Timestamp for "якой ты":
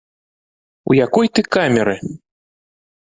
1.05-1.43